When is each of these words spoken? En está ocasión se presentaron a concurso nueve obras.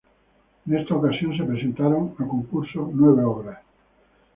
En 0.65 0.77
está 0.79 0.95
ocasión 0.95 1.37
se 1.37 1.43
presentaron 1.43 2.03
a 2.17 2.23
concurso 2.27 2.89
nueve 2.91 3.23
obras. 3.23 3.59